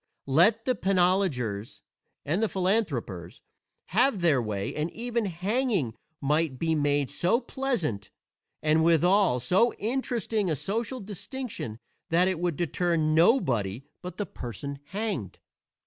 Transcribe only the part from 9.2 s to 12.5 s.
so interesting a social distinction that it